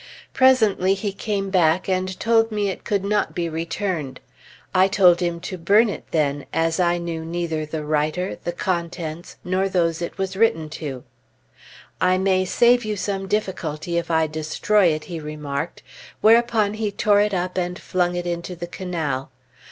Presently 0.33 0.95
he 0.95 1.11
came 1.13 1.51
back 1.51 1.87
and 1.87 2.19
told 2.19 2.51
me 2.51 2.69
it 2.69 2.83
could 2.83 3.03
not 3.03 3.35
be 3.35 3.47
returned. 3.47 4.19
I 4.73 4.87
told 4.87 5.19
him 5.19 5.39
to 5.41 5.59
burn 5.59 5.89
it 5.89 6.05
then, 6.09 6.47
as 6.51 6.79
I 6.79 6.97
neither 6.97 7.23
knew 7.23 7.67
the 7.67 7.85
writer, 7.85 8.39
the 8.43 8.51
contents, 8.51 9.37
nor 9.43 9.69
those 9.69 10.01
it 10.01 10.17
was 10.17 10.35
written 10.35 10.69
to. 10.81 11.03
"I 12.01 12.17
may 12.17 12.45
save 12.45 12.83
you 12.83 12.95
some 12.95 13.27
difficulty 13.27 13.99
if 13.99 14.09
I 14.09 14.25
destroy 14.25 14.87
it," 14.87 15.03
he 15.03 15.19
remarked, 15.19 15.83
whereupon 16.21 16.73
he 16.73 16.91
tore 16.91 17.21
it 17.21 17.35
up 17.35 17.55
and 17.55 17.77
flung 17.77 18.15
it 18.15 18.25
into 18.25 18.55
the 18.55 18.65
canal. 18.65 19.29